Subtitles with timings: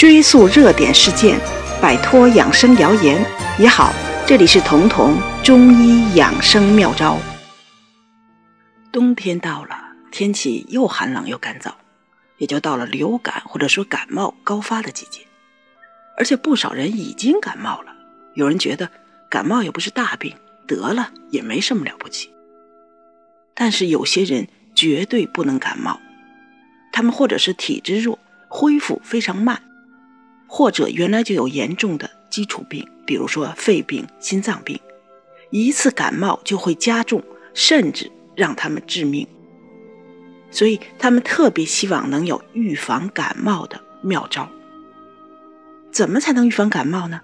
[0.00, 1.38] 追溯热点事件，
[1.78, 3.22] 摆脱养生谣言
[3.58, 3.92] 也好。
[4.26, 7.18] 这里是彤彤中医养生妙招。
[8.90, 9.76] 冬天到了，
[10.10, 11.70] 天气又寒冷又干燥，
[12.38, 15.20] 也就到了流感或者说感冒高发的季节。
[16.16, 17.92] 而且不少人已经感冒了。
[18.32, 18.90] 有人觉得
[19.28, 20.34] 感冒也不是大病，
[20.66, 22.32] 得了也没什么了不起。
[23.52, 26.00] 但是有些人绝对不能感冒，
[26.90, 29.60] 他们或者是体质弱，恢复非常慢，
[30.52, 34.78] 或者原来就有严重的基础病，比如说肺病、心脏病，
[35.50, 37.22] 一次感冒就会加重，
[37.54, 39.24] 甚至让他们致命。
[40.50, 44.50] 所以他们特别希望能有预防感冒的妙招。
[45.92, 47.20] 怎么才能预防感冒呢？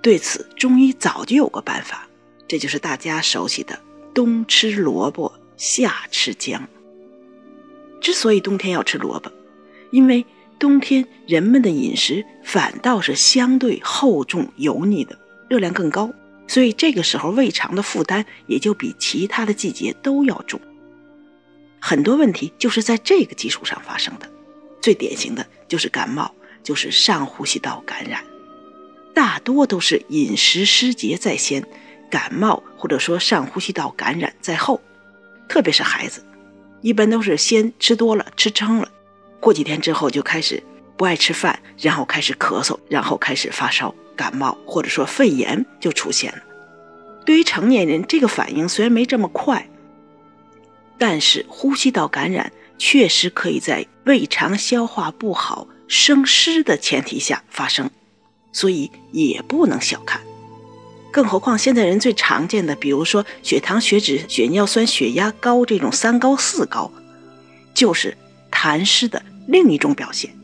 [0.00, 2.08] 对此，中医早就有个办法，
[2.48, 3.78] 这就是大家熟悉的
[4.14, 6.66] “冬吃萝卜，夏吃姜”。
[8.00, 9.30] 之所以冬天要吃萝卜，
[9.90, 10.24] 因为
[10.62, 15.18] 冬天人们的饮食反倒是相对厚重油腻的，
[15.50, 16.08] 热量更高，
[16.46, 20.60] 所以这个时候胃肠的负担也就比其他的季节都要重。
[21.80, 24.30] 很多问题就是在这个基础上发生的，
[24.80, 26.32] 最典型的就是感冒。
[26.62, 28.22] 就是上呼吸道感染，
[29.12, 31.66] 大多都是饮食失节在先，
[32.08, 34.80] 感冒或者说上呼吸道感染在后。
[35.48, 36.22] 特别是孩子，
[36.80, 38.88] 一般都是先吃多了、吃撑了，
[39.42, 40.62] 过几天之后就开始
[40.96, 46.38] 不爱吃饭，然后开始咳嗽，然后开始发烧、感冒或者说肺炎就出现了。
[47.26, 49.68] 对于成年人，这个反应虽然没这么快，
[50.96, 55.66] 但是呼吸道感染确实可以在胃肠消化不好。
[55.88, 57.90] 生湿的前提下发生，
[58.52, 60.22] 所以也不能小看。
[61.10, 66.90] 更何况现在人最常见的，比如说血糖、血脂、血尿酸、血压高这种三高四高，
[67.74, 68.16] 就是
[68.50, 69.22] 痰湿的
[69.52, 70.34] 另一种表现。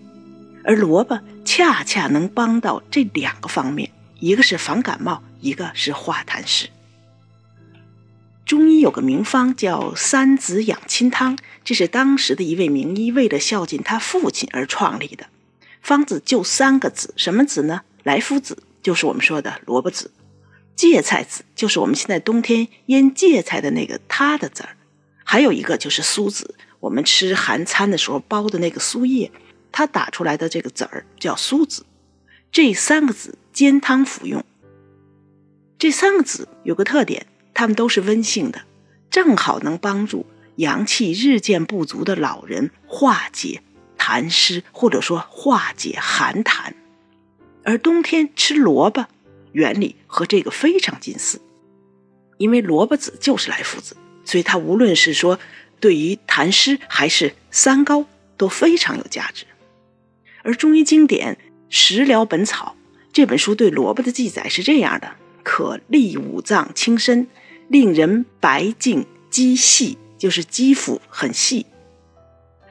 [0.64, 6.68] 而萝卜恰恰能帮到这两个方面，一个是防感冒，一个是化痰湿。
[8.44, 15.26] 中医有个名方叫三子养亲汤，这是当时的一位名医为了孝敬他父亲而创立的。
[15.80, 17.80] 方子就三个子，什么子呢？
[18.02, 20.10] 来福子就是我们说的萝卜子，
[20.76, 24.76] 芥菜子就是我们现在冬天腌芥菜的那个它的籽儿，
[25.24, 29.30] 还有一个就是苏子，我们吃韩餐的时候包的那个苏叶，
[29.72, 31.84] 它打出来的这个籽儿叫苏子。
[32.50, 34.44] 这三个子煎汤服用。
[35.78, 38.62] 这三个子有个特点，它们都是温性的，
[39.10, 43.62] 正好能帮助阳气日渐不足的老人化解。
[44.00, 46.72] 痰湿或者说化解寒痰，
[47.64, 49.06] 而冬天吃萝卜，
[49.50, 51.40] 原理和这个非常近似，
[52.38, 55.40] 因为萝卜籽就是来福子，所以它无论是说
[55.80, 58.06] 对于痰湿还是三高
[58.36, 59.44] 都非常有价值。
[60.42, 61.34] 而中医经典
[61.68, 62.76] 《食疗本草》
[63.12, 67.26] 这本书对萝卜的记载是这样的：可利五脏清身，
[67.68, 71.66] 令人白净肌细，就是肌肤很细。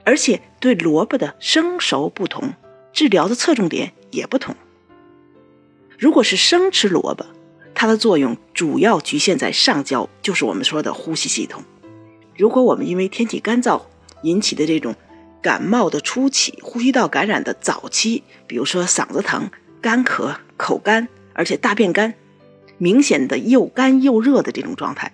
[0.05, 2.53] 而且对萝卜的生熟不同，
[2.93, 4.55] 治疗的侧重点也不同。
[5.99, 7.25] 如果是生吃萝卜，
[7.75, 11.63] 它的作用主要局限在上焦，就是我们说的呼吸系统。
[12.37, 13.81] 如果我们因为天气干燥
[14.21, 14.95] 引起的这种
[15.41, 19.49] 感冒的初期、呼吸道感染的早期，比如说嗓子疼、
[19.81, 22.13] 干咳、口干，而且大便干，
[22.77, 25.11] 明显的又干又热的这种状态。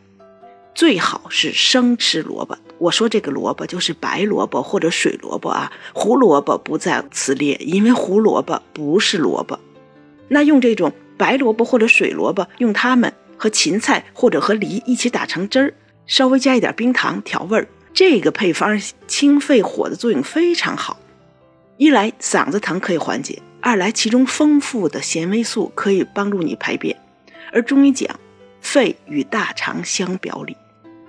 [0.75, 2.57] 最好是生吃萝卜。
[2.79, 9.59] 我说这个萝卜就是白萝卜或者水萝卜啊，胡萝卜不在此列，因为胡萝卜不是萝卜。
[10.27, 15.73] 那用这种白萝卜或者水萝卜，用它们和芹菜或者和梨一起打成汁儿，
[16.05, 17.67] 稍微加一点冰糖调味儿。
[17.93, 20.97] 这个配方清肺火的作用非常好，
[21.77, 26.99] 一来嗓子疼可以缓解，二来其中丰富的纤维素可以帮助你排便。
[27.51, 28.19] 而中医讲，
[28.61, 30.57] 肺与大肠相表里。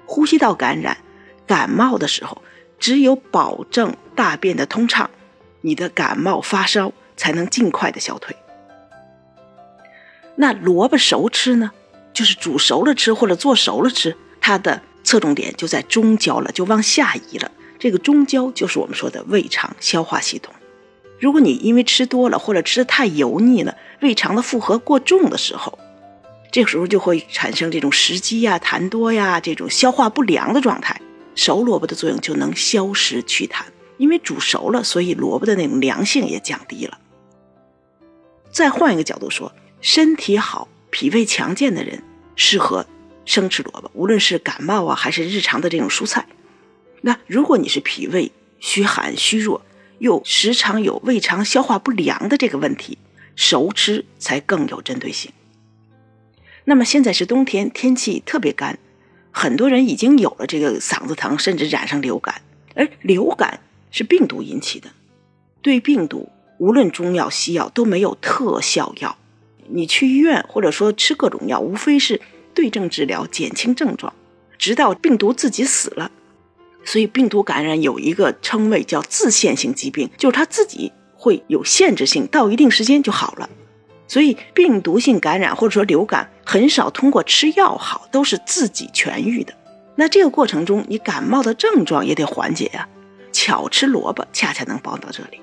[0.05, 0.99] 呼吸道感染、
[1.47, 2.43] 感冒的时候，
[2.79, 5.09] 只有保证大便的通畅，
[5.63, 8.37] 你的感冒发烧才能尽快的消退。
[10.37, 11.71] 那萝卜熟吃呢，
[12.13, 14.15] 就是煮熟了吃或者做熟了吃，
[14.47, 17.51] 它的侧重点就在中焦了，就往下移了。
[17.79, 20.53] 这个中焦就是我们说的胃肠消化系统。
[21.19, 25.79] 如果你因为吃多了或者吃的太油腻了，胃肠的负荷过重的时候，
[26.53, 31.01] 这个时候就会产生这种食积呀、痰多呀、这种消化不良的状态。
[31.35, 33.63] 熟萝卜的作用就能消食祛痰，
[33.97, 36.99] 因为煮熟了，所以萝卜的那种凉性也降低了。
[38.51, 42.03] 再换一个角度说，身体好、脾胃强健的人
[42.37, 42.85] 适合
[43.25, 46.27] 生吃萝卜，无论是感冒啊，还是日常的这种蔬菜。
[47.03, 49.63] 那如果你是脾胃虚寒、虚弱，
[49.99, 52.99] 又时常有胃肠消化不良的这个问题，
[53.37, 55.33] 熟吃才更有针对性。
[56.65, 58.79] 那么现在是冬天，天气特别干，
[59.31, 62.43] 很多人已经有了这个嗓子疼，甚至染上流感。
[62.75, 63.61] 而流感
[63.91, 64.89] 是病毒引起的，
[65.63, 69.17] 对病毒无论中药西药都没有特效药。
[69.69, 72.21] 你去医院或者说吃各种药，无非是
[72.55, 74.13] 对症治疗，减轻症状，
[74.57, 76.11] 直到病毒自己死了。
[76.85, 83.49] 所以病毒感染有一个称谓叫自限性疾病，就是它自己会有限制性，到一定时间就好了。
[84.07, 89.55] 所以病毒性感染或者说流感很少通过吃药好，都是自己痊愈的。
[89.97, 92.89] 那这个过程中，你感冒的症状也得缓解呀。
[93.33, 95.41] 巧吃萝卜，恰恰能帮到这里。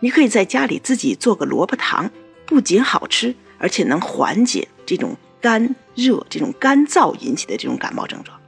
[0.00, 2.10] 你可以在家里自己做个萝卜汤，
[2.44, 8.38] 不仅好吃，而且能缓解这种干热、这种干燥引起的这种感冒症状。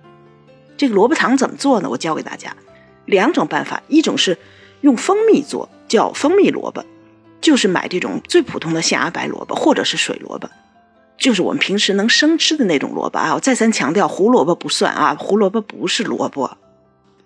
[0.77, 1.89] 这个萝卜糖怎么做呢？
[1.91, 2.55] 我教给大家
[3.07, 4.39] 两种办法，一种是
[4.81, 6.85] 用蜂蜜做，叫蜂蜜萝卜，
[7.41, 10.49] 就是买这种最普通的象牙白萝卜或者是水萝卜，
[11.17, 13.35] 就是我们平时能生吃的那种萝卜啊。
[13.35, 16.57] 我再三强调，胡萝卜不算啊，胡萝卜不是萝卜。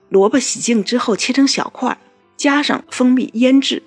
[0.08, 1.98] 萝卜洗净之后切成小块，
[2.36, 3.82] 加上蜂蜜腌制，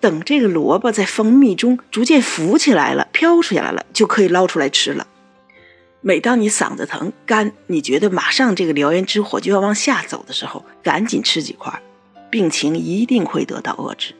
[0.00, 5.06] 等这个萝卜在蜂蜜中逐渐浮起来了、飘出来了，就可以捞出来吃了。
[6.02, 11.82] 每当你嗓子疼干，你觉得马上这个燎原之火就要往下走的时候，赶紧吃几块，
[12.30, 14.14] 病情一定会得到遏制。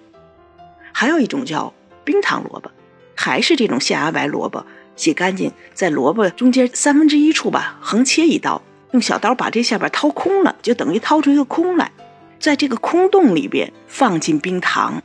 [0.93, 1.73] 还有一种叫
[2.05, 2.71] 冰糖萝卜，
[3.15, 8.61] 还是这种象牙白萝卜，洗干净，在萝卜中间三分之一处吧，横切一刀，
[8.91, 11.91] 用小刀把这下边掏空了，就等于掏出一个空来，
[12.39, 15.03] 在这个空洞里边放进冰糖，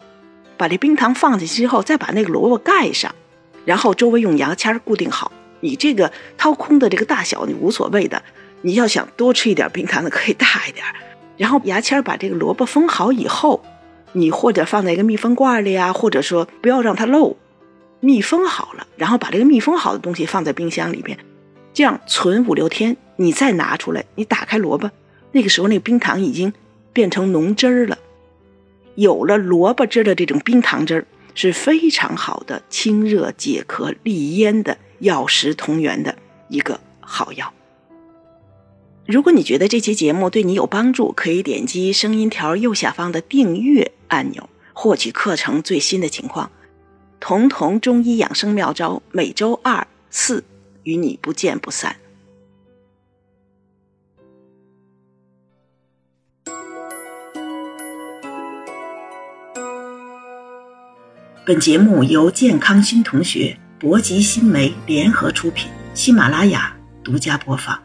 [0.57, 3.16] 把这冰糖放进去之后，再把那个萝卜盖上，
[3.63, 5.31] 然后周围用牙签固定好。
[5.66, 8.22] 你这个掏空的这个大小你无所谓的，
[8.62, 10.86] 你要想多吃一点冰糖的可以大一点，
[11.38, 13.66] 然后牙签把这个萝卜封好以后，
[14.12, 17.36] 你或者放在一个密封罐里呀，或者说不要让它漏，
[18.00, 21.18] 密封好了，然后把这个密封好的东西放在冰箱里边，
[21.74, 24.92] 这样存五六天，你再拿出来，你打开萝卜，
[25.32, 26.54] 那个时候那个冰糖已经
[26.94, 27.98] 变成浓汁儿了，
[28.94, 34.78] 有了萝卜汁的这种冰糖汁儿是非常好的清热解渴利咽的。
[35.00, 37.53] 药食同源的一个好药。
[39.06, 46.51] 如果你觉得这期节目对你有帮助，可以点击声音条右下方的订阅按钮，获取课程最新的情况。
[47.19, 50.44] 彤彤中医养生妙招，每周二四
[50.83, 51.95] 与你不见不散。
[61.45, 63.59] 本节目由健康新同学。
[63.77, 66.74] 博吉新媒联合出品，喜马拉雅
[67.04, 67.77] 独家播放。